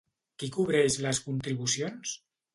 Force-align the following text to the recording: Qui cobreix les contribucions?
Qui 0.43 0.47
cobreix 0.55 0.97
les 1.05 1.21
contribucions? 1.27 2.17